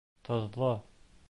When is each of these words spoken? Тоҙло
Тоҙло 0.29 0.71